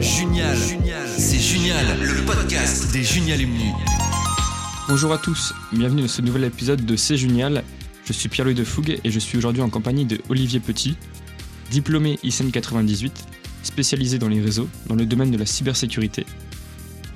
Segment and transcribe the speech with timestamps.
[0.00, 0.56] Junial,
[1.16, 3.72] c'est génial, le podcast des Junialumni.
[4.88, 7.64] Bonjour à tous, bienvenue dans ce nouvel épisode de C'est Junial.
[8.04, 10.96] Je suis Pierre-Louis de Fougue et je suis aujourd'hui en compagnie de Olivier Petit,
[11.72, 13.26] diplômé ICN 98,
[13.64, 16.24] spécialisé dans les réseaux, dans le domaine de la cybersécurité.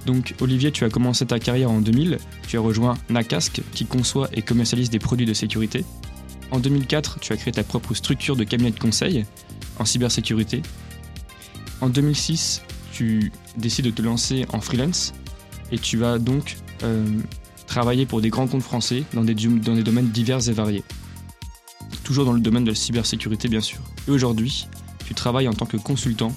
[0.04, 2.18] Donc Olivier, tu as commencé ta carrière en 2000,
[2.48, 5.84] tu as rejoint Nacasque qui conçoit et commercialise des produits de sécurité.
[6.50, 9.24] En 2004, tu as créé ta propre structure de cabinet de conseil
[9.78, 10.62] en cybersécurité.
[11.80, 12.62] En 2006,
[12.92, 15.12] tu décides de te lancer en freelance
[15.70, 17.04] et tu vas donc euh,
[17.66, 20.84] travailler pour des grands comptes français dans des, dans des domaines divers et variés.
[22.04, 23.80] Toujours dans le domaine de la cybersécurité, bien sûr.
[24.06, 24.66] Et aujourd'hui,
[25.06, 26.32] tu travailles en tant que consultant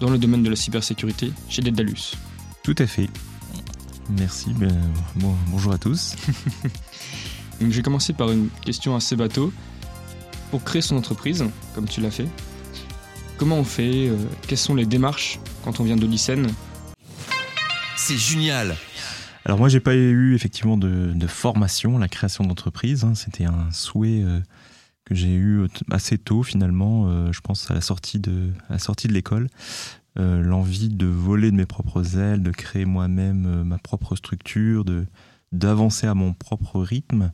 [0.00, 2.16] dans le domaine de la cybersécurité chez Dedalus.
[2.62, 3.08] Tout à fait.
[4.10, 4.52] Merci.
[4.54, 4.74] Ben,
[5.16, 6.16] bon, bonjour à tous.
[7.60, 9.52] Donc, je vais commencer par une question assez bateau.
[10.50, 12.28] Pour créer son entreprise, comme tu l'as fait,
[13.36, 14.16] comment on fait euh,
[14.46, 16.46] Quelles sont les démarches quand on vient de lycène
[17.96, 18.76] C'est génial.
[19.44, 23.04] Alors moi, j'ai pas eu effectivement de, formation, la création d'entreprise.
[23.04, 23.14] Hein.
[23.14, 24.40] C'était un souhait euh,
[25.04, 27.08] que j'ai eu assez tôt finalement.
[27.08, 29.48] Euh, je pense à la sortie de, à la sortie de l'école.
[30.16, 35.06] l'envie de voler de mes propres ailes, de créer moi-même ma propre structure, de
[35.52, 37.30] d'avancer à mon propre rythme.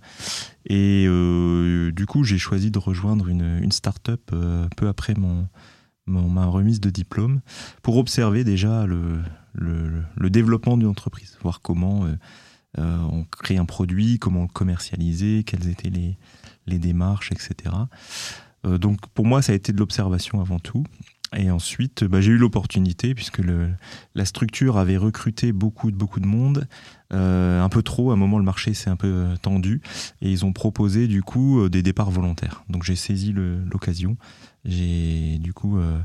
[0.67, 4.30] Et du coup, j'ai choisi de rejoindre une, une start-up
[4.77, 5.46] peu après mon,
[6.11, 7.41] ma remise de diplôme
[7.83, 9.22] pour observer déjà le,
[10.30, 12.14] développement d'une entreprise, voir comment euh,
[12.78, 16.17] euh, on crée un produit, comment le commercialiser, quelles étaient les,
[16.67, 17.75] les démarches, etc.
[18.67, 20.84] Euh, donc pour moi, ça a été de l'observation avant tout.
[21.36, 23.70] Et ensuite, bah, j'ai eu l'opportunité, puisque le,
[24.14, 26.67] la structure avait recruté beaucoup, beaucoup de monde,
[27.12, 28.11] un peu trop.
[28.11, 29.81] À un moment, le marché s'est un peu tendu,
[30.23, 32.64] et ils ont proposé du coup des départs volontaires.
[32.69, 34.17] Donc j'ai saisi l'occasion
[34.64, 36.01] j'ai du coup, euh,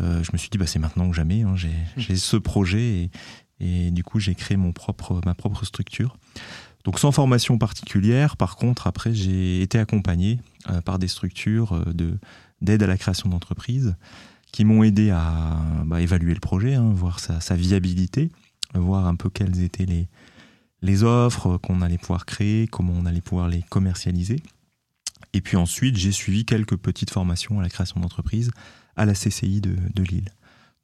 [0.00, 1.42] euh, je me suis dit, bah, c'est maintenant ou jamais.
[1.42, 1.54] Hein,
[1.96, 3.10] j'ai ce projet et,
[3.60, 6.16] et, du coup, j'ai créé mon propre, ma propre structure.
[6.84, 12.18] Donc sans formation particulière, par contre, après, j'ai été accompagné euh, par des structures de
[12.62, 13.96] d'aide à la création d'entreprises
[14.52, 18.30] qui m'ont aidé à bah, évaluer le projet, hein, voir sa, sa, viabilité,
[18.74, 20.08] voir un peu quelles étaient les,
[20.82, 24.42] les offres qu'on allait pouvoir créer, comment on allait pouvoir les commercialiser.
[25.32, 28.50] Et puis ensuite, j'ai suivi quelques petites formations à la création d'entreprise
[28.96, 30.30] à la CCI de, Lille.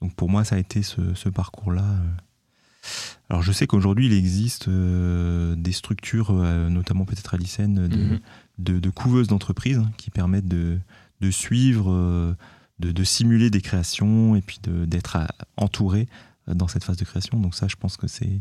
[0.01, 1.85] Donc pour moi, ça a été ce, parcours-là.
[3.29, 8.73] Alors je sais qu'aujourd'hui, il existe euh, des structures, euh, notamment peut-être à Lycène, de,
[8.73, 8.93] mhm.
[8.93, 10.79] couveuses d'entreprises hein, qui permettent de,
[11.31, 12.35] suivre, euh,
[12.79, 15.19] de, simuler des créations et puis d'être
[15.57, 16.09] entouré
[16.47, 17.41] dans cette phase de création.
[17.41, 18.41] Donc ça, je pense que c'est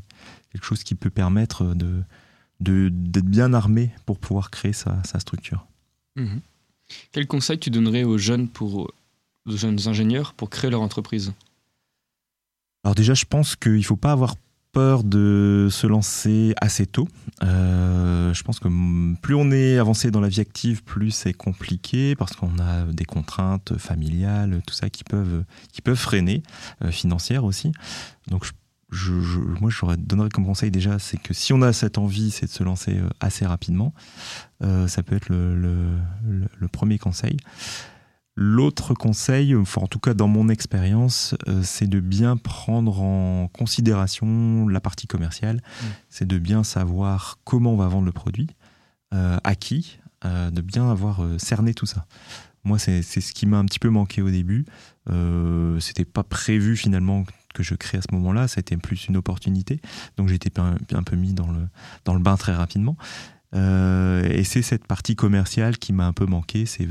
[0.52, 1.74] quelque chose qui peut permettre
[2.60, 5.66] d'être bien armé pour pouvoir créer sa structure.
[6.16, 6.42] Mhm.
[7.12, 8.92] Quel conseil tu donnerais aux jeunes, pour,
[9.46, 11.34] aux jeunes ingénieurs pour créer leur entreprise?
[12.84, 14.36] Alors déjà, je pense qu'il ne faut pas avoir
[14.76, 17.08] peur de se lancer assez tôt.
[17.44, 18.68] Euh, je pense que
[19.22, 23.06] plus on est avancé dans la vie active, plus c'est compliqué parce qu'on a des
[23.06, 26.44] contraintes familiales, tout ça qui peuvent, qui peuvent freiner,
[26.84, 27.72] euh, financières aussi.
[28.28, 28.52] Donc je
[28.92, 29.12] je,
[29.60, 32.52] moi, je donnerais comme conseil déjà, c'est que si on a cette envie, c'est de
[32.52, 33.94] se lancer euh, assez rapidement.
[34.64, 35.98] Euh, ça peut être le,
[36.72, 37.38] premier conseil.
[38.36, 43.48] L'autre conseil, enfin en tout cas dans mon expérience, euh, c'est de bien prendre en
[43.48, 45.58] considération la partie commerciale.
[45.58, 45.86] Mmh.
[46.10, 48.50] C'est de bien savoir comment on va vendre le produit,
[49.12, 52.06] à qui, de bien avoir cerné tout ça.
[52.66, 54.66] Moi, c'est ce qui m'a un petit peu manqué au début.
[55.80, 57.24] C'était pas prévu finalement
[57.56, 58.48] que je crée à ce moment-là.
[58.48, 59.80] Ça a été plus une opportunité.
[60.18, 61.68] Donc j'ai été un, peu mis dans le,
[62.04, 62.98] dans le bain très rapidement.
[63.56, 66.68] Euh, et c'est cette partie commerciale qui m'a un peu manqué.
[66.68, 66.88] C'est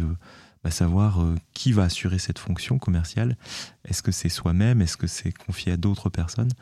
[0.67, 3.37] euh, savoir euh, qui va assurer cette fonction commerciale.
[3.85, 4.81] Est-ce que c'est soi-même?
[4.83, 6.53] Est-ce que c'est confié à d'autres personnes?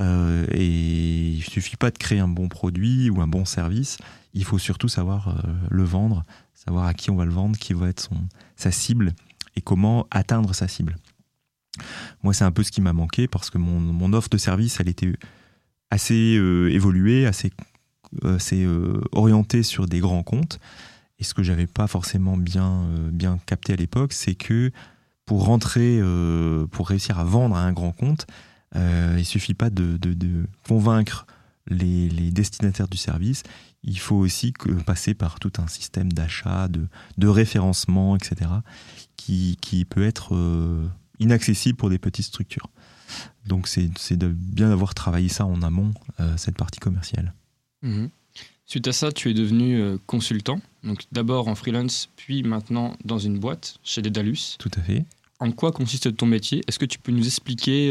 [0.00, 3.98] Et il suffit pas de créer un bon produit ou un bon service.
[4.32, 5.40] Il faut surtout savoir
[5.70, 8.16] le vendre, savoir à qui on va le vendre, qui va être son,
[8.56, 9.12] sa cible
[9.54, 10.96] et comment atteindre sa cible.
[12.22, 14.88] Moi, c'est un peu ce qui m'a manqué parce que mon, offre de service, elle
[14.88, 15.12] était
[15.90, 17.52] assez euh, évoluée, assez,
[18.22, 20.58] assez euh, orientée sur des grands comptes.
[21.24, 24.70] Et ce que j'avais pas forcément bien, euh, bien capté à l'époque, c'est que
[25.24, 26.02] pour rentrer,
[26.70, 28.26] pour réussir à vendre à un grand compte,
[28.74, 29.98] il suffit pas de,
[30.68, 31.26] convaincre
[31.66, 33.42] les, destinataires du service.
[33.84, 34.52] Il faut aussi
[34.84, 38.50] passer par tout un système d'achat, de, référencement, etc.,
[39.16, 40.36] qui, peut être
[41.20, 42.68] inaccessible pour des petites structures.
[43.46, 47.34] Donc c'est bien avoir travaillé ça en amont, euh, cette partie commerciale.
[47.82, 48.10] Mhm.
[48.66, 53.18] Suite à ça, tu es devenu euh, consultant, donc d'abord en freelance, puis maintenant dans
[53.18, 54.56] une boîte chez Dedalus.
[54.58, 55.04] Tout à fait.
[55.40, 56.62] En quoi consiste ton métier?
[56.66, 57.88] Est-ce que tu peux nous expliquer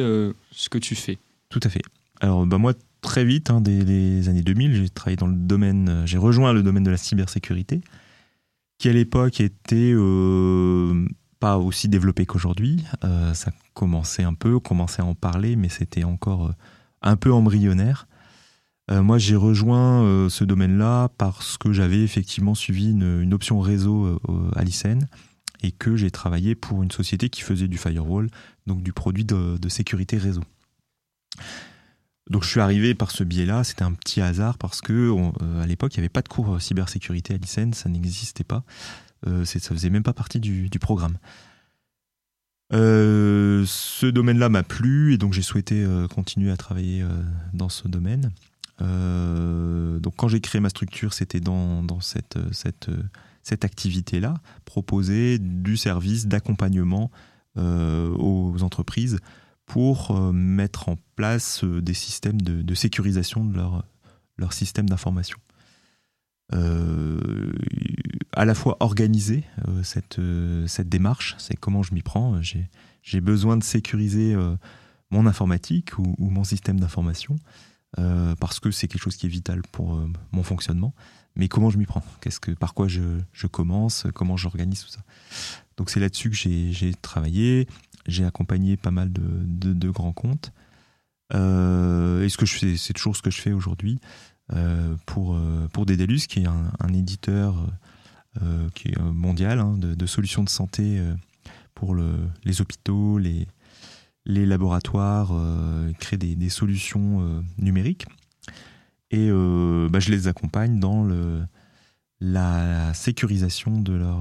[0.52, 1.20] ce que tu fais?
[1.50, 1.84] Tout à fait.
[2.22, 6.04] Alors bah moi, très vite, hein, dès les années 2000, j'ai travaillé dans le domaine,
[6.06, 7.82] j'ai rejoint le domaine de la cybersécurité,
[8.80, 9.94] qui à l'époque était
[11.40, 12.84] pas aussi développé qu'aujourd'hui.
[13.34, 16.54] ça commençait un peu, on commençait à en parler, mais c'était encore
[17.04, 18.08] un peu embryonnaire.
[18.92, 24.06] Euh, moi, j'ai rejoint euh, ce domaine-là parce que j'avais effectivement suivi une, option réseau
[24.06, 25.00] euh, à l'ICN
[25.62, 28.30] et que j'ai travaillé pour une société qui faisait du firewall,
[28.68, 30.44] donc du produit de, sécurité réseau.
[32.30, 35.14] Donc je suis arrivé par ce biais-là, c'était un petit hasard parce que
[35.62, 38.64] à l'époque il n'y avait pas de cours cybersécurité à l'ICN, ça n'existait pas,
[39.26, 41.18] ça faisait même pas partie du, du programme.
[42.72, 47.06] ce domaine-là m'a plu et donc j'ai souhaité continuer à travailler
[47.54, 48.32] dans ce domaine.
[48.82, 52.38] Euh, donc quand j'ai créé ma structure, c'était dans, cette,
[53.64, 54.36] activité-là,
[54.66, 57.12] proposer du service d'accompagnement
[57.58, 59.20] euh, aux entreprises
[59.66, 65.38] pour euh, mettre en place des systèmes de, sécurisation de leur, système d'information.
[66.52, 69.44] à la fois organiser
[69.84, 72.42] cette, démarche, c'est comment je m'y prends.
[72.42, 74.36] J'ai besoin de sécuriser
[75.12, 77.38] mon informatique ou mon système d'information.
[78.00, 80.94] Euh, parce que c'est quelque chose qui est vital pour euh, mon fonctionnement.
[81.36, 82.04] Mais comment je m'y prends?
[82.22, 84.06] Qu'est-ce que, Par quoi je, commence?
[84.14, 85.02] Comment j'organise tout ça?
[85.78, 87.68] Donc c'est là-dessus que j'ai travaillé.
[88.08, 90.52] J'ai accompagné pas mal de, grands comptes.
[91.34, 94.00] Euh, et ce que je fais, c'est toujours ce que je fais aujourd'hui
[95.08, 95.40] pour,
[95.72, 97.56] pour Dédalus, qui est un, éditeur
[99.00, 101.02] mondial hein, de, solutions de santé
[101.74, 102.14] pour le,
[102.44, 103.48] les hôpitaux, les,
[104.26, 108.06] les laboratoires euh, créent des, solutions euh, numériques.
[109.12, 111.08] Et euh, bah, je les accompagne dans
[112.20, 114.20] la sécurisation de, leur,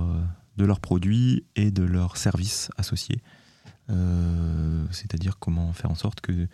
[0.56, 3.22] de leurs produits et de leurs services associés.
[4.90, 6.48] C'est-à-dire comment faire en sorte que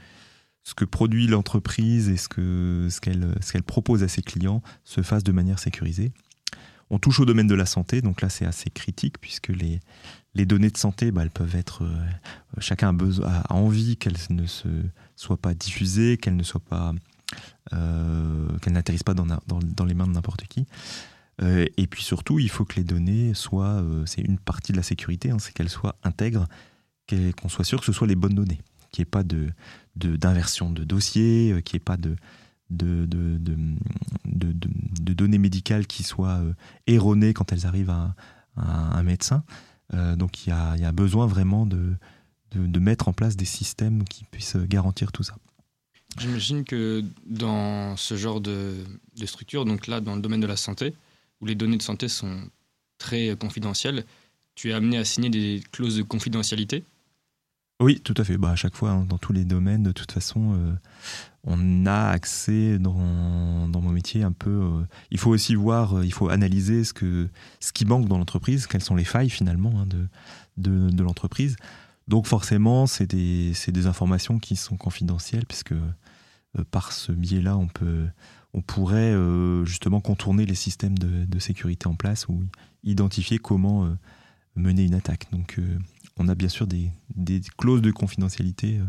[0.64, 5.60] ce que produit l'entreprise et ce qu'elle propose à ses clients se fasse de manière
[5.60, 6.12] sécurisée.
[6.90, 9.80] On touche au domaine de la santé, donc là c'est assez critique puisque les,
[10.34, 11.84] les données de santé, bah, elles peuvent être.
[11.84, 14.68] Euh, chacun a, besoin, a envie qu'elles ne se,
[15.16, 16.94] soient pas diffusées, qu'elles ne soient pas.
[17.74, 20.66] Euh, qu'elles n'atterrissent pas dans, dans, les mains de n'importe qui.
[21.42, 23.84] Euh, et puis surtout, il faut que les données soient.
[24.06, 26.46] c'est une partie de la sécurité, hein, c'est qu'elles soient intègres,
[27.08, 28.60] qu'on soit sûr que ce soit les bonnes données,
[28.92, 29.50] qu'il n'y ait pas de,
[29.96, 32.16] d'inversion de, dossier, qu'il n'y ait pas de,
[32.70, 33.38] de, de,
[34.24, 36.40] de, données médicales qui soient
[36.86, 38.14] erronées quand elles arrivent à,
[38.56, 39.44] un médecin.
[39.94, 41.94] Euh, donc il y a, besoin vraiment de,
[42.54, 45.36] de, mettre en place des systèmes qui puissent garantir tout ça.
[46.18, 48.74] J'imagine que dans ce genre de,
[49.16, 50.94] de, structure, donc là dans le domaine de la santé,
[51.40, 52.42] où les données de santé sont
[52.98, 54.04] très confidentielles,
[54.54, 56.84] tu es amené à signer des clauses de confidentialité
[57.80, 58.36] oui, tout à fait.
[58.36, 60.72] Bah, à chaque fois, hein, dans tous les domaines, de toute façon, euh,
[61.44, 64.50] on a accès dans, dans, mon métier un peu.
[64.50, 64.82] Euh,
[65.12, 67.28] il faut aussi voir, euh, il faut analyser ce, que,
[67.60, 69.86] ce qui manque dans l'entreprise, quelles sont les failles finalement hein,
[70.56, 71.54] de, de, l'entreprise.
[72.08, 75.74] Donc forcément, c'est des, des, informations qui sont confidentielles, puisque
[76.72, 77.68] par ce biais-là, on,
[78.54, 79.14] on pourrait
[79.64, 82.42] justement contourner les systèmes de, de, sécurité en place ou
[82.82, 83.86] identifier comment
[84.56, 85.26] mener une attaque.
[85.32, 85.58] Donc
[86.18, 86.90] on a bien sûr des,
[87.56, 88.84] clauses de confidentialité euh,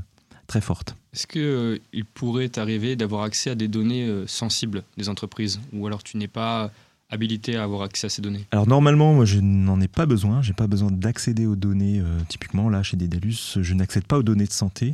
[0.47, 0.95] très fortes.
[1.13, 1.77] Est-ce qu'il euh,
[2.13, 5.59] pourrait t'arriver d'avoir accès à des données euh, sensibles des entreprises?
[5.73, 6.71] Ou alors tu n'es pas
[7.11, 8.45] habilité à avoir accès à ces données?
[8.51, 10.41] Alors normalement, moi je n'en ai pas besoin.
[10.41, 12.03] J'ai pas besoin d'accéder aux données.
[12.27, 14.93] typiquement là, chez Dédalus, je n'accède pas aux données de santé.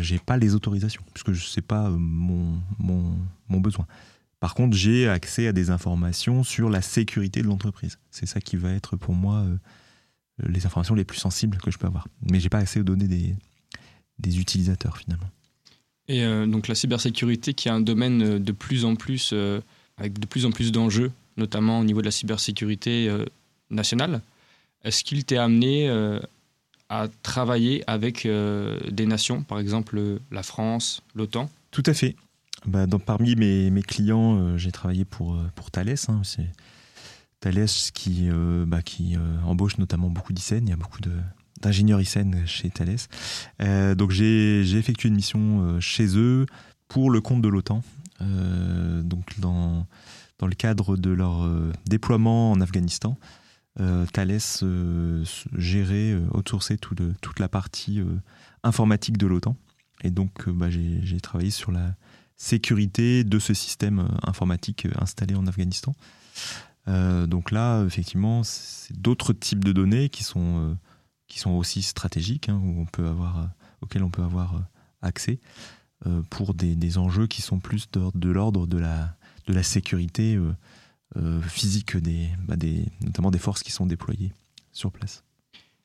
[0.00, 3.86] j'ai pas les autorisations puisque je sais pas mon, mon, besoin.
[4.38, 7.98] Par contre, j'ai accès à des informations sur la sécurité de l'entreprise.
[8.10, 9.44] C'est ça qui va être pour moi
[10.48, 12.06] les informations les plus sensibles que je peux avoir.
[12.30, 13.34] Mais j'ai pas accès aux données des,
[14.18, 15.28] des utilisateurs finalement.
[16.08, 19.60] Et euh, donc la cybersécurité qui est un domaine euh, de plus en plus, euh,
[19.96, 23.08] avec de plus en plus d'enjeux, notamment au niveau de la cybersécurité
[23.70, 24.20] nationale,
[24.82, 25.88] est-ce qu'il t'est amené
[26.88, 31.50] à travailler avec des nations, par exemple la France, l'OTAN?
[31.70, 32.16] Tout à fait.
[32.66, 35.94] Bah, dans, parmi mes, mes clients, j'ai travaillé pour, pour Thales.
[36.08, 36.22] Hein,
[37.40, 40.66] Thales qui, euh, bah, euh, embauche notamment beaucoup d'ICEN.
[40.66, 41.00] Il y a beaucoup
[41.60, 42.96] d'ingénieurs ICEN chez Thales.
[43.62, 46.46] Euh, donc j'ai effectué une mission chez eux
[46.88, 47.82] pour le compte de l'OTAN.
[48.20, 49.86] donc dans,
[50.38, 51.48] dans le cadre de leur
[51.86, 53.16] déploiement en Afghanistan.
[54.12, 54.40] Thales
[55.56, 58.02] gérait, outsourçait tout toute la partie
[58.62, 59.56] informatique de l'OTAN.
[60.02, 61.94] Et donc bah, j'ai travaillé sur la
[62.36, 65.94] sécurité de ce système informatique installé en Afghanistan.
[66.88, 70.74] Euh, donc là, effectivement, c'est d'autres types de données qui sont, euh,
[71.28, 73.48] qui sont aussi stratégiques, hein, on peut avoir,
[73.80, 74.62] auxquels on peut avoir
[75.02, 75.38] accès
[76.30, 79.14] pour des, enjeux qui sont plus de, l'ordre de la,
[79.46, 80.38] de la sécurité
[81.42, 81.94] physique,
[82.46, 84.32] bah des, notamment des forces qui sont déployées
[84.72, 85.22] sur place.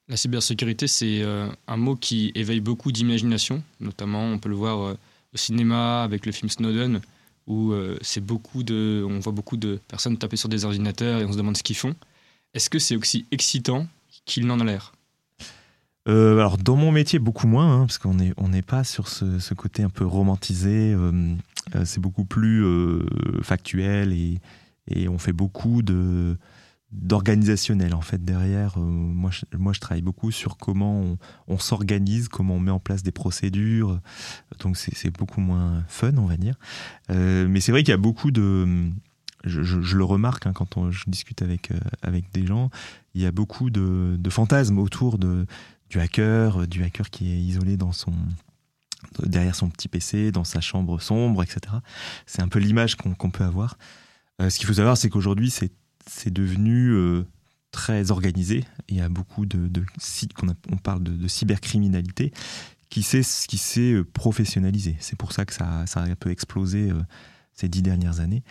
[0.08, 1.22] La cybersécurité, c'est
[1.68, 4.96] un mot qui éveille beaucoup d'imagination, notamment on peut le voir
[5.34, 7.02] au cinéma avec le film Snowden,
[7.48, 11.26] où euh, c'est beaucoup de, on voit beaucoup de personnes taper sur des ordinateurs et
[11.26, 11.96] on se demande ce qu'ils font.
[12.54, 13.88] Est-ce que c'est aussi excitant
[14.26, 14.94] qu'il n'en a l'air?
[16.08, 19.08] Euh, alors dans mon métier beaucoup moins hein, parce qu'on n'est on n'est pas sur
[19.08, 21.36] ce, côté un peu romantisé euh,
[21.84, 22.64] c'est beaucoup plus
[23.42, 24.40] factuel et,
[24.88, 26.38] et, on fait beaucoup de
[27.02, 28.78] d'organisationnel en fait derrière.
[28.78, 32.80] Euh, moi, je, moi, je travaille beaucoup sur comment on, s'organise, comment on met en
[32.80, 34.00] place des procédures.
[34.60, 36.56] Donc, c'est beaucoup moins fun, on va dire.
[37.10, 38.90] Euh, mais c'est vrai qu'il y a beaucoup de.
[39.44, 42.72] Je, le remarque hein, quand on, je discute avec, euh, avec des gens,
[43.14, 47.92] il y a beaucoup de, fantasmes autour du hacker, du hacker qui est isolé dans
[47.92, 48.14] son,
[49.22, 51.60] derrière son petit PC, dans sa chambre sombre, etc.
[52.26, 53.78] C'est un peu l'image qu'on peut avoir.
[54.40, 55.72] ce qu'il faut savoir, c'est qu'aujourd'hui, c'est
[56.08, 57.26] c'est devenu euh,
[57.72, 58.64] très organisé.
[58.90, 62.32] Il y a beaucoup de, sites qu'on on parle de, cybercriminalité
[62.90, 64.96] qui s'est qui s'est euh, professionnalisé.
[65.00, 67.02] C'est pour ça que ça, a un peu explosé euh,
[67.54, 68.44] ces dix dernières années.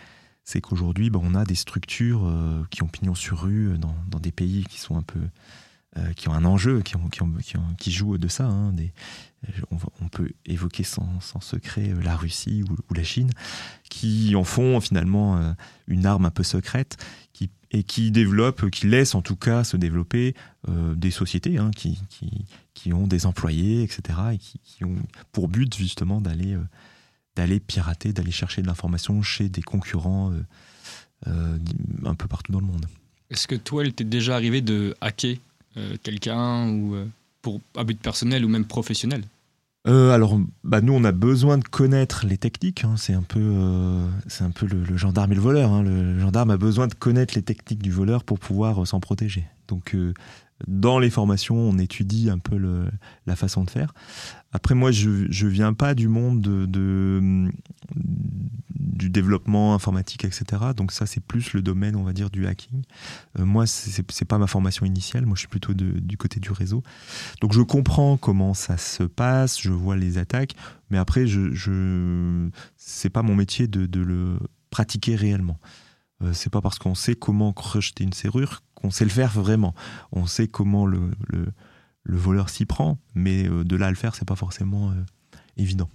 [0.43, 2.31] C'est qu'aujourd'hui, ben, on a des structures
[2.69, 5.19] qui ont pignon sur rue dans, dans, des pays qui sont un peu
[6.15, 7.31] qui ont un enjeu, qui, ont, qui, ont,
[7.77, 8.45] qui, jouent de ça.
[8.45, 8.73] Hein,
[9.71, 11.07] on, peut évoquer sans,
[11.39, 13.29] secret la Russie ou, la Chine,
[13.89, 15.55] qui en font finalement
[15.87, 16.97] une arme un peu secrète
[17.75, 20.33] et qui développe, qui laisse en tout cas se développer
[20.69, 24.95] euh, des sociétés hein, qui, qui, qui, ont des employés, etc., et qui, ont
[25.33, 26.63] pour but justement d'aller euh,
[27.35, 30.31] d'aller pirater, d'aller chercher de l'information chez des concurrents
[31.27, 31.57] euh,
[32.05, 32.85] un peu partout dans le monde.
[33.29, 35.35] Est-ce que toi, il t'est déjà arrivé de hacker
[36.03, 36.95] quelqu'un ou
[37.41, 39.23] pour un but personnel ou même professionnel
[39.87, 42.83] euh, alors, bah, nous, on a besoin de connaître les techniques.
[42.83, 42.95] Hein.
[42.97, 45.71] C'est un peu, euh, c'est un peu le, gendarme et le voleur.
[45.71, 45.83] Hein.
[45.83, 49.45] Le gendarme a besoin de connaître les techniques du voleur pour pouvoir euh, s'en protéger.
[49.67, 49.95] Donc,
[50.67, 52.57] dans les formations, on étudie un peu
[53.25, 53.93] la façon de faire.
[54.53, 57.49] Après, moi, je ne viens pas du monde de,
[57.93, 60.45] du développement informatique, etc.
[60.75, 62.83] Donc ça, c'est plus le domaine, on va dire, du hacking.
[63.37, 65.25] Euh, moi, c'est n'est pas ma formation initiale.
[65.25, 66.83] Moi, je suis plutôt du côté du réseau.
[67.41, 70.55] Donc je comprends comment ça se passe, je vois les attaques,
[70.89, 75.59] mais après, je, je c'est pas mon métier de, de le pratiquer réellement.
[76.21, 79.73] Euh, c'est pas parce qu'on sait comment rejeter une serrure qu'on sait le faire vraiment.
[80.11, 81.47] On sait comment le, le
[82.05, 84.93] le voleur s'y prend, mais euh, de là à le faire, c'est pas forcément euh,
[85.57, 85.89] évident.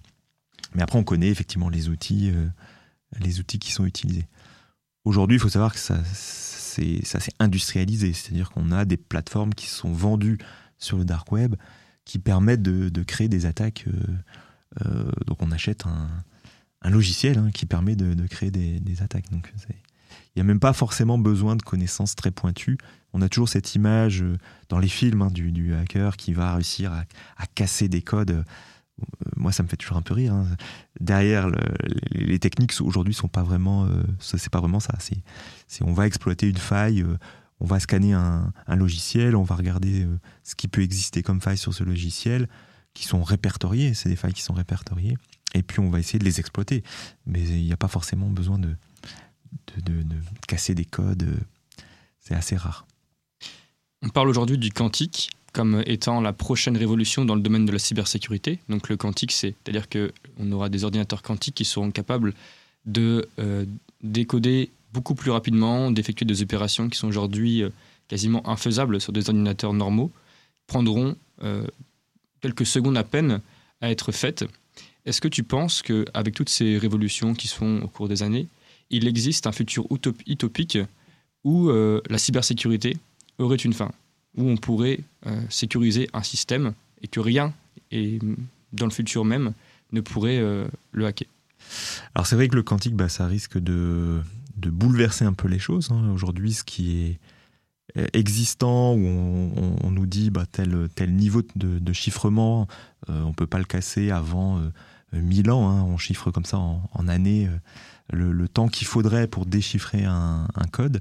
[0.75, 2.49] Mais après, on connaît effectivement les outils, euh,
[3.21, 4.27] les outils qui sont utilisés.
[5.05, 9.55] Aujourd'hui, il faut savoir que ça, c'est, ça s'est industrialisé, c'est-à-dire qu'on a des plateformes
[9.55, 10.39] qui sont vendues
[10.79, 11.55] sur le dark web
[12.05, 13.87] qui permettent de, créer des attaques.
[15.27, 19.31] donc, on achète un, logiciel hein, qui permet de, créer des, des attaques.
[19.31, 19.53] Donc,
[20.35, 22.79] il n'y a même pas forcément besoin de connaissances très pointues
[23.13, 24.37] on a toujours cette image euh,
[24.69, 28.31] dans les films hein, du, hacker qui va réussir à, casser des codes.
[28.31, 28.43] Euh,
[29.37, 30.35] moi, ça me fait toujours un peu rire.
[30.35, 30.47] Hein.
[31.01, 31.51] Derrière,
[32.11, 34.95] les, techniques aujourd'hui sont pas vraiment, euh, c'est pas vraiment ça.
[34.99, 37.05] C'est, on va exploiter une faille,
[37.61, 40.07] on va scanner un, logiciel, on va regarder
[40.45, 42.47] ce qui peut exister comme faille sur ce logiciel,
[42.93, 43.95] qui sont répertoriées.
[43.95, 45.17] C'est des failles qui sont répertoriées,
[45.55, 46.85] et puis on va essayer de les exploiter.
[47.25, 48.77] Mais il n'y a pas forcément besoin de,
[49.85, 50.05] de
[50.47, 51.39] casser des codes.
[52.21, 52.87] C'est assez rare.
[54.03, 57.79] On parle aujourd'hui du quantique comme étant la prochaine révolution dans le domaine de la
[57.79, 58.61] cybersécurité.
[58.69, 62.35] Donc le quantique, c'est-à-dire qu'on aura des ordinateurs quantiques qui seront capables
[62.87, 63.67] de euh,
[64.03, 67.71] décoder beaucoup plus rapidement, d'effectuer des opérations qui sont aujourd'hui euh,
[68.09, 70.11] quasiment infaisables sur des ordinateurs normaux,
[70.67, 71.67] prendront euh,
[72.41, 73.41] quelques secondes à peine
[73.81, 74.45] à être faites.
[75.05, 78.47] Est-ce que tu penses qu'avec toutes ces révolutions qui se font au cours des années,
[78.91, 79.87] il existe un futur
[80.27, 80.79] utopique
[81.45, 82.97] où la cybersécurité
[83.43, 83.91] aurait une fin,
[84.37, 87.53] où on pourrait euh, sécuriser un système et que rien,
[87.91, 88.19] et
[88.73, 89.53] dans le futur même,
[89.93, 91.29] ne pourrait euh, le hacker.
[92.15, 94.21] Alors c'est vrai que le quantique, bah, ça risque de,
[94.57, 95.91] bouleverser un peu les choses.
[95.91, 96.11] Hein.
[96.13, 97.19] Aujourd'hui, ce qui est
[97.97, 99.05] euh, existant, où
[99.83, 102.69] on, nous dit bah, tel, tel niveau de, chiffrement,
[103.09, 104.63] on ne peut pas le casser avant
[105.13, 105.69] 1000 ans.
[105.69, 105.83] Hein.
[105.83, 107.49] On chiffre comme ça en, années
[108.13, 111.01] le, temps qu'il faudrait pour déchiffrer un, code.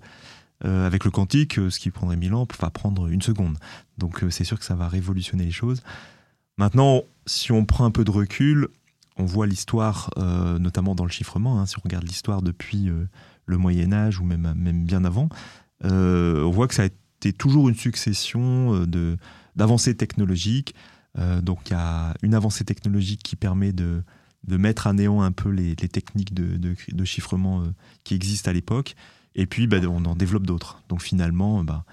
[0.66, 3.58] Euh, avec le quantique, euh, ce qui prendrait 1000 ans va prendre une seconde.
[3.98, 5.82] Donc euh, c'est sûr que ça va révolutionner les choses.
[6.58, 8.68] Maintenant, si on prend un peu de recul,
[9.16, 10.12] on voit l'histoire,
[10.60, 12.89] notamment dans le chiffrement, hein, si on regarde l'histoire depuis
[13.46, 14.54] le Moyen Âge ou même,
[14.86, 15.28] bien avant,
[15.84, 18.86] on voit que ça a été toujours une succession
[19.56, 20.74] d'avancées technologiques.
[21.42, 24.04] donc il y a une avancée technologique qui permet de,
[24.48, 27.63] de mettre à néant un peu les, techniques de, de, chiffrement
[28.03, 28.96] qui existent à l'époque.
[29.36, 30.81] Et puis bah, on en développe d'autres.
[30.89, 31.84] Donc finalement, bah,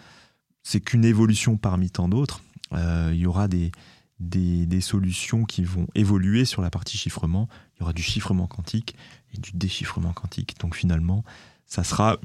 [0.62, 2.42] c'est qu'une évolution parmi tant d'autres.
[2.72, 3.72] il y aura des,
[4.20, 7.48] des, solutions qui vont évoluer sur la partie chiffrement.
[7.74, 8.96] Il y aura du chiffrement quantique
[9.34, 10.58] et du déchiffrement quantique.
[10.60, 11.24] Donc finalement,
[11.66, 12.18] ça sera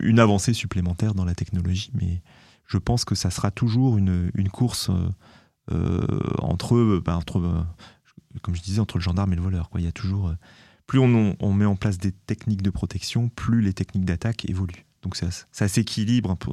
[0.00, 2.22] une avancée supplémentaire dans la technologie, mais
[2.66, 5.08] je pense que ça sera toujours une, course euh,
[5.72, 7.62] euh entre, bah, euh,
[8.42, 9.70] comme je disais, entre le gendarme et le voleur.
[9.70, 9.80] Quoi.
[9.80, 10.36] Il y a toujours, euh,
[10.86, 14.86] plus on, on, met en place des techniques de protection, plus les techniques d'attaque évoluent.
[15.02, 16.52] Donc ça, ça s'équilibre un peu,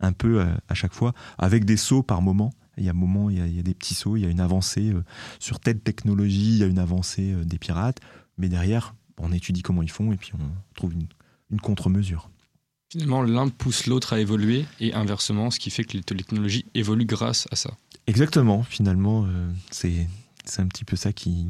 [0.00, 3.30] un peu à, à chaque fois, avec des sauts par moment il y a moment,
[3.30, 5.04] il y a, des petits sauts, il y a une avancée euh,
[5.38, 7.98] sur telle technologie, il y a une avancée euh, des pirates,
[8.38, 11.06] mais derrière, on étudie comment ils font et puis on trouve une,
[11.60, 12.30] contre-mesure.
[12.90, 17.06] Finalement, l'un pousse l'autre à évoluer et inversement, ce qui fait que les technologies évoluent
[17.06, 17.74] grâce à ça.
[18.06, 20.06] Exactement, finalement, euh, c'est
[20.58, 21.48] un petit peu ça qui,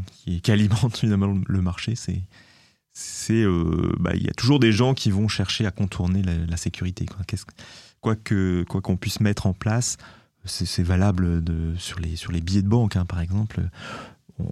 [0.49, 1.95] alimente finalement le marché.
[1.95, 2.23] C'est
[2.93, 3.45] c'est
[4.00, 7.07] bah, il y a toujours des gens qui vont chercher à contourner la, sécurité.
[8.00, 9.99] Quoi qu'on quoi qu'on puisse mettre en place,
[10.49, 11.43] c'est valable
[11.78, 13.69] sur, les, billets de banque, hein, par exemple.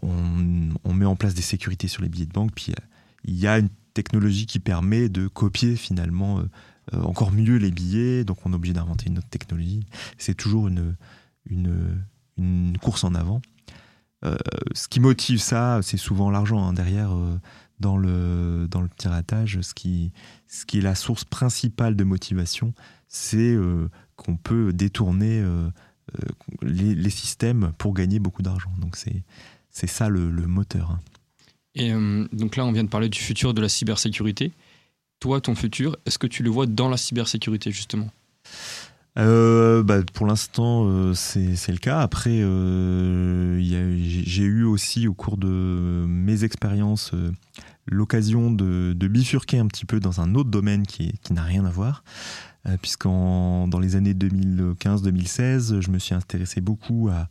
[0.02, 2.82] On, met en place des sécurités sur les billets de banque, puis euh,
[3.24, 6.42] il y a une technologie qui permet de copier finalement euh,
[6.94, 9.86] euh, encore mieux les billets, donc on est obligé d'inventer une autre technologie.
[10.18, 10.96] C'est toujours une,
[12.80, 13.40] course en avant.
[14.22, 17.10] Ce qui motive ça, c'est souvent l'argent hein, derrière.
[17.78, 20.12] dans le, dans le piratage, ce qui,
[20.48, 22.72] ce qui est la source principale de motivation,
[23.08, 23.56] c'est
[24.16, 25.68] qu'on peut détourner euh,
[26.14, 26.28] euh,
[26.62, 28.70] les, systèmes pour gagner beaucoup d'argent.
[28.78, 30.90] Donc c'est ça le, moteur.
[30.90, 31.00] Hein.
[31.74, 34.52] Et euh, donc là, on vient de parler du futur de la cybersécurité.
[35.20, 38.10] Toi, ton futur, est-ce que tu le vois dans la cybersécurité justement?
[39.16, 42.00] Bah, pour l'instant, c'est le cas.
[42.00, 42.38] Après,
[43.58, 47.12] j'ai eu aussi au cours de mes expériences
[47.88, 51.70] l'occasion de, bifurquer un petit peu dans un autre domaine qui, qui n'a rien à
[51.70, 52.04] voir.
[52.66, 57.28] Euh, puisqu'en dans les années 2015-2016, je me suis intéressé beaucoup à,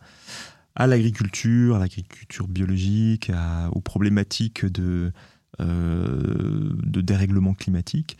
[0.75, 3.31] à l'agriculture, à l'agriculture biologique,
[3.71, 5.11] aux problématiques de,
[5.59, 8.17] euh, de dérèglement climatique.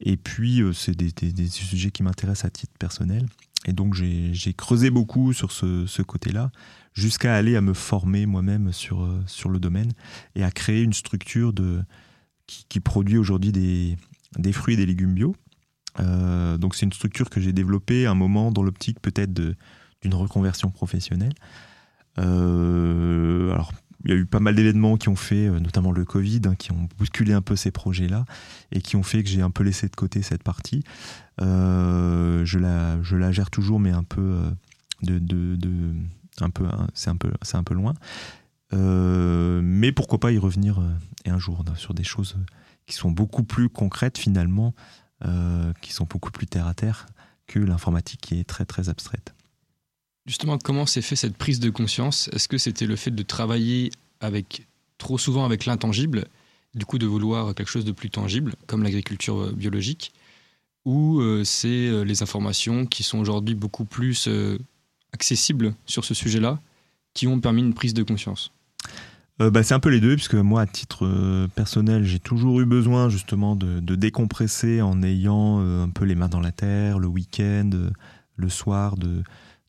[0.00, 3.26] Et puis, euh, c'est des, sujets qui m'intéressent à titre personnel.
[3.66, 6.50] Et donc, j'ai creusé beaucoup sur ce, côté-là,
[6.94, 9.92] jusqu'à aller à me former moi-même sur, sur le domaine
[10.34, 11.82] et à créer une structure de,
[12.46, 13.98] qui, produit aujourd'hui des,
[14.38, 15.34] des fruits et des légumes bio.
[15.98, 20.14] Euh, donc c'est une structure que j'ai développée à un moment dans l'optique peut-être d'une
[20.14, 21.32] reconversion professionnelle.
[22.18, 23.72] Euh, alors
[24.04, 26.54] il y a eu pas mal d'événements qui ont fait, euh, notamment le Covid, hein,
[26.54, 28.24] qui ont bousculé un peu ces projets-là
[28.72, 30.82] et qui ont fait que j'ai un peu laissé de côté cette partie.
[31.38, 34.40] je, la, je la gère toujours, mais un peu
[35.02, 35.94] de, de, de
[36.40, 37.94] un peu, hein, c'est un peu, un loin.
[38.72, 40.80] mais pourquoi pas y revenir
[41.26, 42.36] un jour sur des choses
[42.86, 44.74] qui sont beaucoup plus concrètes finalement
[45.26, 47.06] euh, qui sont beaucoup plus terre à terre
[47.46, 49.34] que l'informatique qui est très très abstraite.
[50.30, 52.30] Justement, comment s'est fait cette prise de conscience?
[52.32, 53.90] Est-ce que c'était le fait de travailler
[54.20, 56.26] avec trop souvent avec l'intangible,
[56.76, 60.12] du coup de vouloir quelque chose de plus tangible, comme l'agriculture euh, biologique,
[60.84, 64.28] ou euh, c'est les informations qui sont aujourd'hui beaucoup plus
[65.12, 66.60] accessibles sur ce sujet-là
[67.12, 68.52] qui ont permis une prise de conscience?
[69.40, 72.60] Euh, bah, c'est un peu les deux, puisque moi, à titre euh, personnel, j'ai toujours
[72.60, 76.98] eu besoin justement de, décompresser en ayant euh, un peu les mains dans la terre,
[76.98, 77.70] le week-end,
[78.36, 79.22] le soir, de,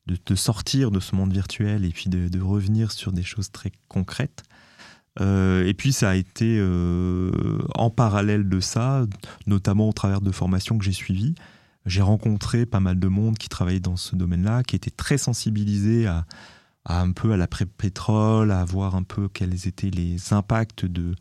[0.06, 4.42] de, sortir de ce monde virtuel et puis de, revenir sur des choses très concrètes.
[5.20, 6.60] et puis ça a été
[7.74, 9.06] en parallèle de ça,
[9.46, 11.34] notamment au travers de formations que j'ai suivies.
[11.84, 16.06] J'ai rencontré pas mal de monde qui travaillait dans ce domaine-là, qui était très sensibilisé
[16.06, 16.26] à,
[16.84, 21.14] un peu à l'après-pétrole, à voir un peu quels étaient les impacts de,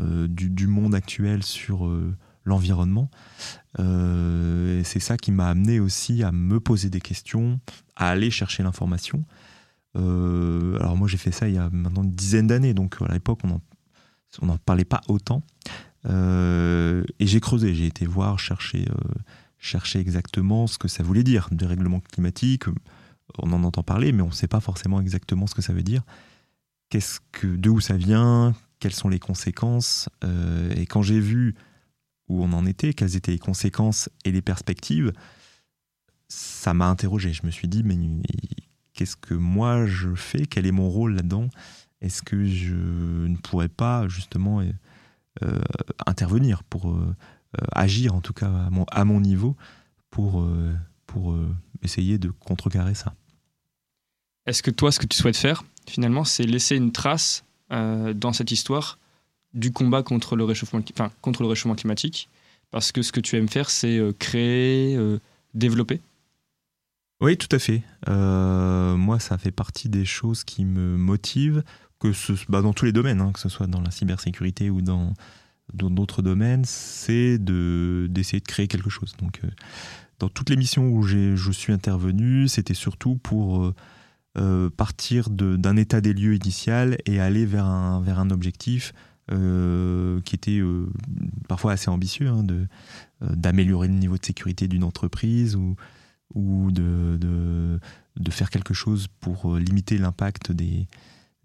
[0.00, 2.14] euh, du, monde actuel sur euh,
[2.48, 3.10] l'environnement.
[3.78, 7.60] Euh, c'est ça qui m'a amené aussi à me poser des questions,
[7.96, 9.24] à aller chercher l'information.
[9.94, 13.40] alors moi j'ai fait ça il y a maintenant une dizaine d'années, donc à l'époque
[13.44, 15.42] on n'en parlait pas autant.
[16.04, 18.86] et j'ai creusé, j'ai été voir, chercher,
[19.58, 22.64] chercher exactement ce que ça voulait dire, dérèglement climatique
[23.36, 25.82] on en entend parler, mais on ne sait pas forcément exactement ce que ça veut
[25.82, 26.02] dire.
[26.88, 30.08] Qu'est-ce que, de où ça vient, quelles sont les conséquences?
[30.24, 31.54] Euh, et quand j'ai vu
[32.28, 35.12] où on en était, quelles étaient les conséquences et les perspectives,
[36.28, 37.32] ça m'a interrogé.
[37.32, 37.96] Je me suis dit, mais
[38.92, 40.46] qu'est-ce que moi je fais?
[40.46, 41.48] Quel est mon rôle là-dedans?
[42.00, 44.60] Est-ce que je ne pourrais pas justement
[45.42, 45.62] euh,
[46.06, 47.14] intervenir pour euh,
[47.72, 49.56] agir, en tout cas à mon, à mon niveau,
[50.10, 50.46] pour,
[51.06, 51.36] pour
[51.82, 53.14] essayer de contrecarrer ça?
[54.46, 58.50] Est-ce que toi, ce que tu souhaites faire, finalement, c'est laisser une trace dans cette
[58.50, 58.98] histoire
[59.54, 60.80] du combat contre le réchauffement,
[61.74, 62.28] climatique
[62.70, 64.98] Parce que ce que tu aimes faire, c'est créer,
[65.54, 66.00] développer
[67.20, 67.82] oui, tout à fait.
[68.08, 71.64] Euh, moi, ça fait partie des choses qui me motivent,
[71.98, 74.82] que ce, bah, dans tous les domaines, hein, que ce soit dans la cybersécurité ou
[74.82, 75.14] dans
[75.74, 79.16] d'autres domaines, c'est de d'essayer de créer quelque chose.
[79.20, 79.48] Donc, euh,
[80.20, 83.72] dans toutes les missions où je suis intervenu, c'était surtout pour
[84.38, 88.94] euh, partir d'un état des lieux initial et aller vers un, vers un objectif
[89.28, 90.60] qui était
[91.48, 92.44] parfois assez ambitieux, hein,
[93.20, 95.76] d'améliorer le niveau de sécurité d'une entreprise ou
[96.34, 97.18] ou de,
[98.16, 100.86] de, faire quelque chose pour euh, limiter l'impact des,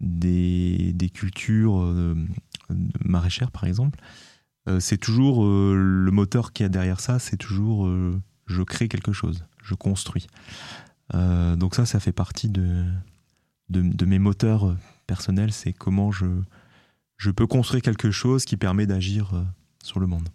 [0.00, 2.14] des, des, cultures euh,
[3.02, 3.98] maraîchères, par exemple,
[4.68, 7.90] euh, c'est toujours le moteur qui a derrière ça, c'est toujours
[8.46, 10.26] je crée quelque chose, je construis.
[11.12, 12.84] donc ça, ça fait partie de,
[13.70, 16.26] de mes moteurs personnels, c'est comment je,
[17.16, 19.32] je peux construire quelque chose qui permet d'agir
[19.82, 20.28] sur le monde.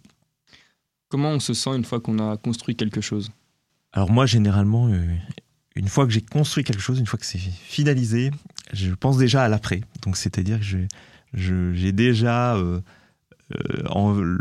[1.10, 3.32] Comment on se sent une fois qu'on a construit quelque chose?
[3.92, 5.16] Alors moi, généralement, euh,
[5.74, 8.30] une fois que j'ai construit quelque chose, une fois que c'est finalisé,
[8.72, 9.80] je pense déjà à l'après.
[10.02, 10.86] Donc c'est-à-dire que
[11.34, 12.80] j'ai déjà euh,
[13.74, 14.38] euh,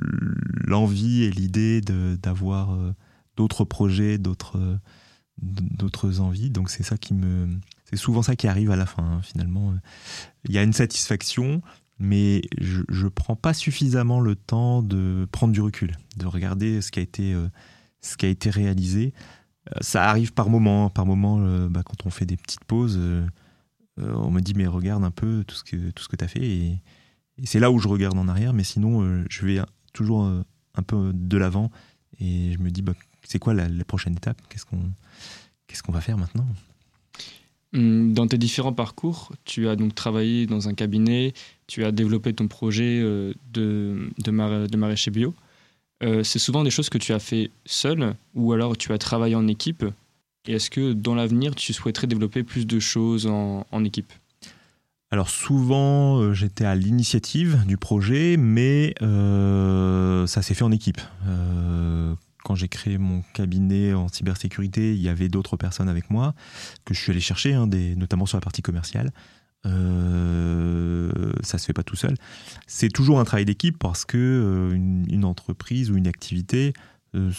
[0.67, 2.77] l'envie et l'idée d'avoir
[3.35, 4.79] d'autres projets, d'autres
[5.41, 6.51] d'autres envies.
[6.51, 7.47] Donc c'est ça qui me,
[7.85, 9.03] c'est souvent ça qui arrive à la fin.
[9.03, 9.73] Hein, finalement,
[10.45, 11.63] il y a une satisfaction,
[11.99, 16.91] mais je, je prends pas suffisamment le temps de prendre du recul, de regarder ce
[16.91, 17.35] qui a été
[18.01, 19.13] ce qui a été réalisé
[19.81, 20.89] ça arrive par moment.
[20.89, 23.25] Par moment, euh, bah, quand on fait des petites pauses, euh,
[23.99, 26.27] euh, on me dit mais regarde un peu tout ce que tout ce que t'as
[26.27, 26.81] fait et,
[27.45, 28.51] c'est là où je regarde en arrière.
[28.51, 29.61] Mais sinon, je vais
[29.93, 30.25] toujours
[30.75, 31.71] un peu de l'avant
[32.19, 32.91] et je me dis bah,
[33.23, 34.41] c'est quoi la, prochaine étape?
[34.49, 34.91] Qu'est-ce qu'on
[35.65, 36.45] qu'est-ce qu'on va faire maintenant?
[37.73, 41.33] Dans tes différents parcours, tu as donc travaillé dans un cabinet,
[41.67, 45.33] tu as développé ton projet de, de, de maraîcher bio.
[46.01, 49.35] Euh, c'est souvent des choses que tu as fait seul ou alors tu as travaillé
[49.35, 49.85] en équipe.
[50.47, 54.11] Et est-ce que dans l'avenir, tu souhaiterais développer plus de choses en, équipe?
[55.11, 61.01] Alors souvent, euh, j'étais à l'initiative du projet, mais euh, ça s'est fait en équipe.
[62.43, 66.33] Quand j'ai créé mon cabinet en cybersécurité, il y avait d'autres personnes avec moi
[66.85, 69.11] que je suis allé chercher, hein, notamment sur la partie commerciale.
[69.65, 72.15] Euh, ça se fait pas tout seul.
[72.67, 76.73] C'est toujours un travail d'équipe parce que euh, une, entreprise ou une activité
[77.15, 77.31] euh,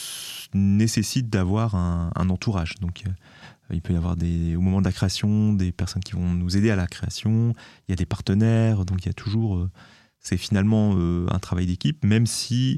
[0.52, 2.74] nécessite d'avoir un, entourage.
[2.80, 3.04] Donc
[3.72, 6.70] il peut y avoir au moment de la création des personnes qui vont nous aider
[6.70, 7.54] à la création.
[7.88, 9.66] Il y a des partenaires, donc il y a toujours.
[10.18, 10.96] c'est finalement
[11.30, 12.76] un travail d'équipe, même si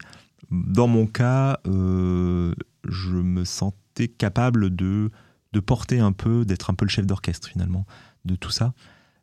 [0.50, 5.10] dans mon cas, je me sentais capable de
[5.52, 7.86] de porter un peu, d'être un peu le chef d'orchestre finalement
[8.24, 8.74] de tout ça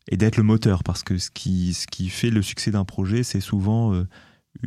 [0.10, 3.24] et d'être le moteur, parce que ce qui, ce qui fait le succès d'un projet,
[3.24, 4.08] c'est souvent euh,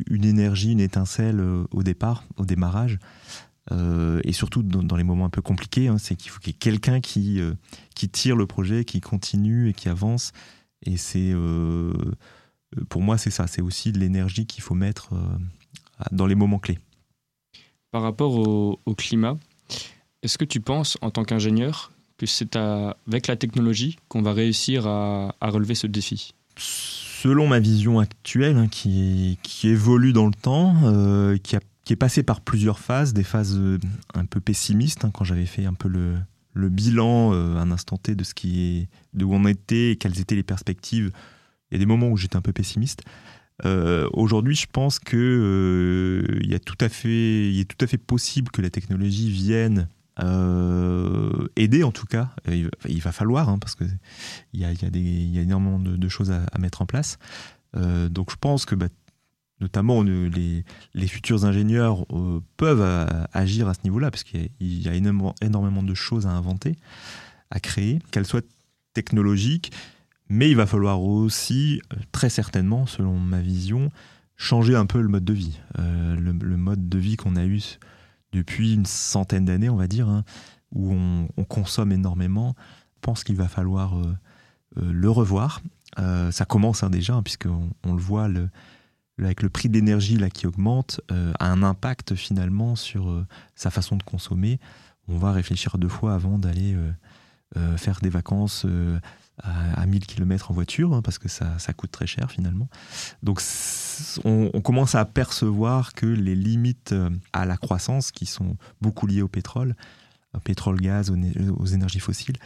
[0.07, 2.97] une énergie, une étincelle euh, au départ, au démarrage.
[3.71, 6.55] Euh, et surtout dans, les moments un peu compliqués, hein, c'est qu'il faut qu'il y
[6.55, 7.41] ait quelqu'un qui,
[7.95, 10.31] qui tire le projet, qui continue et qui avance.
[10.85, 11.33] Et c'est,
[12.89, 13.47] pour moi, c'est ça.
[13.47, 15.13] C'est aussi de l'énergie qu'il faut mettre
[16.11, 16.79] dans les moments clés.
[17.91, 19.37] Par rapport au, au climat,
[20.23, 24.87] est-ce que tu penses, en tant qu'ingénieur, que c'est avec la technologie qu'on va réussir
[24.87, 26.33] à, relever ce défi?
[26.57, 31.97] Selon ma vision actuelle, hein, qui, qui, évolue dans le temps, euh, qui, qui, est
[31.97, 33.79] passée par plusieurs phases, des phases euh,
[34.13, 36.15] un peu pessimistes, hein, quand j'avais fait un peu le,
[36.53, 38.87] le bilan euh, un instant T de ce qui est,
[39.17, 41.11] de où on était et quelles étaient les perspectives.
[41.71, 43.03] Il y a des moments où j'étais un peu pessimiste.
[44.13, 48.61] Aujourd'hui, je pense que il, tout à fait, il est tout à fait possible que
[48.61, 49.87] la technologie vienne
[50.21, 52.29] euh, aider en tout cas.
[52.47, 53.97] Il, va falloir, hein, parce qu'il
[54.53, 57.17] y a, y, a y a énormément de, choses à, mettre en place.
[57.75, 58.89] Euh, donc je pense que bah,
[59.59, 60.63] notamment les,
[61.07, 66.27] futurs ingénieurs euh, peuvent agir à ce niveau-là, parce qu'il y, a énormément de choses
[66.27, 66.75] à inventer,
[67.49, 68.41] à créer, qu'elles soient
[68.93, 69.71] technologiques,
[70.33, 73.91] mais il va falloir aussi, très certainement, selon ma vision,
[74.35, 75.59] changer un peu le mode de vie.
[75.77, 77.77] le, le, mode de vie qu'on a eu
[78.33, 80.23] depuis une centaine d'années, on va dire, hein,
[80.73, 82.55] où on, consomme énormément.
[82.95, 84.15] Je pense qu'il va falloir euh,
[84.77, 85.61] euh, le revoir.
[85.99, 88.27] Euh, ça commence hein, déjà, hein, puisqu'on on le voit
[89.19, 93.23] avec le prix de l'énergie qui augmente, a un impact finalement sur
[93.55, 94.59] sa façon de consommer.
[95.07, 96.75] On va réfléchir deux fois avant d'aller
[97.77, 98.65] faire des vacances
[99.41, 102.69] à, 1000 km en voiture, parce que ça, ça, coûte très cher finalement.
[103.23, 103.41] Donc
[104.23, 109.21] on, commence à percevoir que les limites euh, à la croissance, qui sont beaucoup liées
[109.21, 109.75] au pétrole,
[110.43, 112.37] pétrole, gaz, aux, énergies fossiles,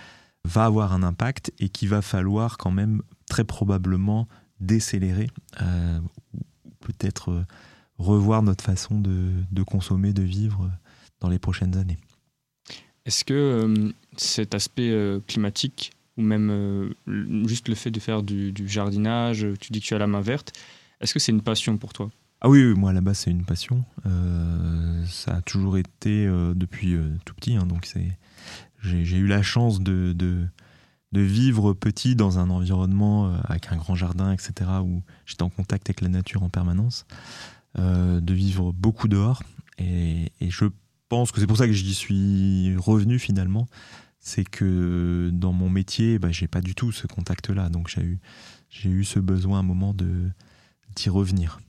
[0.43, 4.27] va avoir un impact et qu'il va falloir quand même très probablement
[4.59, 5.29] décélérer,
[5.61, 5.99] euh,
[6.79, 7.45] peut-être euh,
[7.97, 10.71] revoir notre façon de, consommer, de vivre
[11.19, 11.97] dans les prochaines années.
[13.05, 14.93] Est-ce que cet aspect
[15.27, 19.95] climatique, ou même euh, juste le fait de faire du, jardinage, tu dis que tu
[19.95, 20.53] as la main verte,
[21.01, 22.09] est-ce que c'est une passion pour toi?
[22.41, 23.83] Ah oui, moi là-bas c'est une passion.
[25.07, 28.17] ça a toujours été depuis tout petit, hein, donc c'est
[28.83, 30.45] j'ai eu la chance de, de,
[31.11, 35.89] de, vivre petit dans un environnement avec un grand jardin, etc., où j'étais en contact
[35.89, 37.07] avec la nature en permanence,
[37.75, 39.41] de vivre beaucoup dehors.
[39.79, 40.65] Et, et je
[41.09, 43.67] pense que c'est pour ça que j'y suis revenu finalement.
[44.27, 47.69] C'est que dans mon métier, bah, j'ai pas du tout ce contact-là.
[47.69, 48.19] Donc j'ai eu,
[48.69, 50.29] j'ai eu ce besoin à un moment de,
[50.97, 51.61] d'y revenir.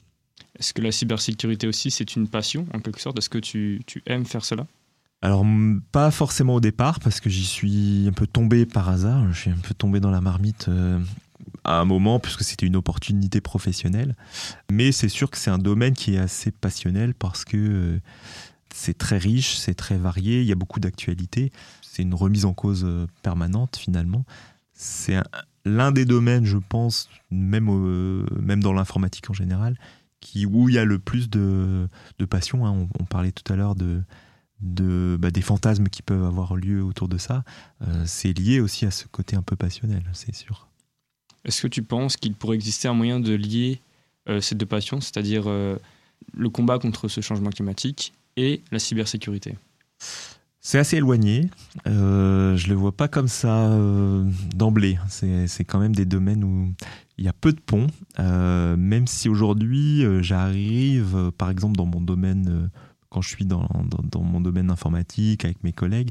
[0.59, 3.17] Est-ce que la cybersécurité aussi, c'est une passion en quelque sorte?
[3.17, 4.67] Est-ce que tu, tu aimes faire cela?
[5.23, 5.47] Alors,
[5.93, 9.33] pas forcément au départ, parce que j'y suis un peu tombé par hasard.
[9.33, 10.99] Je suis un peu tombé dans la marmite euh,
[11.63, 14.17] à un moment, puisque c'était une opportunité professionnelle.
[14.69, 18.01] Mais c'est sûr que c'est un domaine qui est assez passionnel parce que euh,
[18.75, 21.53] c'est très riche, c'est très varié, il y a beaucoup d'actualités.
[21.99, 24.25] C'est une remise en cause euh, permanente finalement.
[24.73, 25.17] C'est
[25.65, 27.69] l'un des domaines, je pense, même,
[28.41, 29.77] même dans l'informatique en général,
[30.21, 31.89] qui, où il y a le plus de,
[32.21, 32.65] de passion.
[32.65, 32.87] Hein.
[33.01, 37.19] On, parlait tout à l'heure de, bah, des fantasmes qui peuvent avoir lieu autour de
[37.19, 37.43] ça.
[37.83, 40.69] Euh, c'est lié aussi à ce côté un peu passionnel, c'est sûr.
[41.45, 43.81] Est-ce que tu penses qu'il pourrait exister un moyen de lier
[44.29, 49.57] euh, ces deux passions, c'est-à-dire le combat contre ce changement climatique et la cybersécurité?
[50.69, 51.49] C'est assez éloigné.
[51.87, 54.23] Euh, je le vois pas comme ça euh,
[54.55, 54.99] d'emblée.
[55.09, 56.75] C'est quand même des domaines où
[57.17, 57.87] il y a peu de ponts.
[58.19, 62.69] Euh, même si aujourd'hui, euh, j'arrive, par exemple, dans mon domaine,
[63.09, 63.67] quand je suis dans,
[64.17, 66.11] mon domaine informatique avec mes collègues,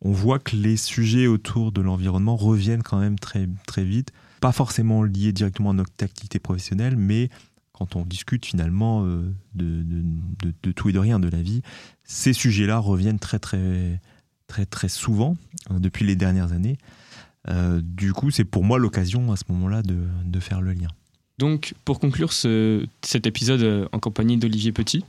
[0.00, 4.12] on voit que les sujets autour de l'environnement reviennent quand même très, très vite.
[4.40, 7.30] Pas forcément liés directement à notre activité professionnelle, mais
[7.78, 11.62] quand on discute finalement euh, de, tout et de rien de la vie,
[12.02, 14.00] ces sujets-là reviennent très très
[14.48, 15.36] très très souvent
[15.70, 16.76] euh, depuis les dernières années.
[17.48, 20.88] Euh, du coup, c'est pour moi l'occasion à ce moment-là de, faire le lien.
[21.38, 25.04] Donc, pour conclure ce, cet épisode en compagnie d'Olivier Petit,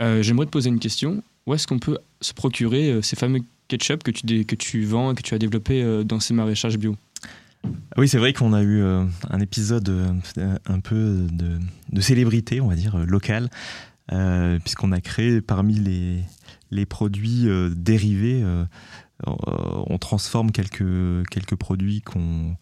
[0.00, 1.22] euh, j'aimerais te poser une question.
[1.46, 5.14] Où est-ce qu'on peut se procurer ces fameux ketchup que tu, que tu vends et
[5.14, 6.96] que tu as développé dans ces maraîchages bio?
[7.96, 12.68] Oui, c'est vrai qu'on a eu euh, un épisode euh, un peu de, célébrité, on
[12.68, 13.50] va dire, euh, locale,
[14.64, 15.74] puisqu'on a créé parmi
[16.70, 17.46] les, produits
[17.76, 18.44] dérivés,
[19.24, 22.56] on transforme quelques, quelques produits qu'on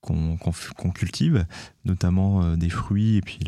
[0.00, 1.46] qu'on qu qu cultive,
[1.84, 3.38] notamment des fruits et puis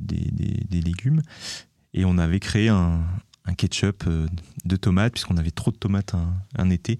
[0.00, 0.30] des,
[0.70, 1.20] des, légumes.
[1.92, 3.02] Et on avait créé un,
[3.58, 4.08] ketchup
[4.64, 6.14] de tomates, puisqu'on avait trop de tomates
[6.56, 6.98] un été.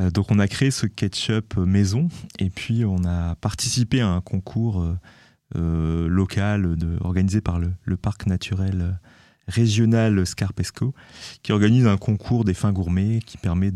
[0.00, 2.08] Euh, donc on a créé ce ketchup maison
[2.38, 4.98] et puis on a participé à un concours euh,
[5.56, 8.98] euh, local organisé par le, parc naturel
[9.48, 10.94] régional Scarpesco
[11.42, 13.72] qui organise un concours des fins gourmets qui permet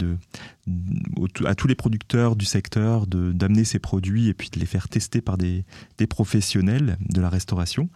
[1.44, 5.20] à tous les producteurs du secteur d'amener ces produits et puis de les faire tester
[5.20, 5.64] par des,
[6.08, 7.88] professionnels de la restauration.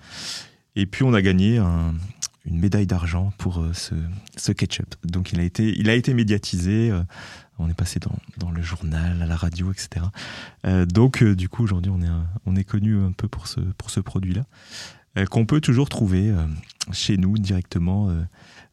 [0.75, 1.95] Et puis on a gagné un,
[2.47, 4.97] une médaille d'argent pour ce, ketchup.
[5.05, 6.93] Donc il a été médiatisé.
[7.59, 7.99] On est passé
[8.37, 10.07] dans, le journal, à la radio, etc.
[10.65, 12.11] Euh, donc euh, du coup aujourd'hui on est,
[12.47, 14.45] on est connu un peu pour ce, produit-là
[15.17, 16.33] euh, qu'on peut toujours trouver
[16.93, 18.15] chez nous directement.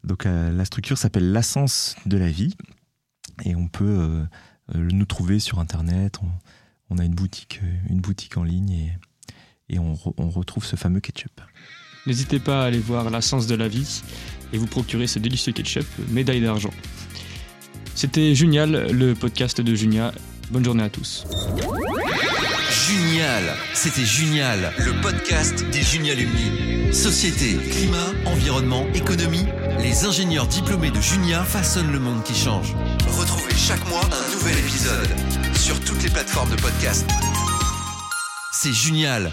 [0.04, 2.54] donc la structure s'appelle l'essence de la vie
[3.44, 4.26] et on peut
[4.74, 6.20] nous trouver sur internet.
[6.90, 8.96] On, a une boutique, une boutique en ligne
[9.68, 11.40] et, on, retrouve ce fameux ketchup.
[12.06, 14.02] N'hésitez pas à aller voir La de la vie
[14.52, 16.70] et vous procurer ce délicieux ketchup médaille d'argent.
[17.96, 20.12] C'était Junial, le podcast de Junia.
[20.50, 21.24] Bonne journée à tous.
[22.86, 26.92] Junial, c'était Junial, le podcast des Junialumni.
[26.92, 29.46] Société, climat, environnement, économie,
[29.80, 32.74] les ingénieurs diplômés de Junia façonnent le monde qui change.
[33.18, 35.08] Retrouvez chaque mois un nouvel épisode
[35.54, 37.08] sur toutes les plateformes de podcast.
[38.52, 39.32] C'est Junial,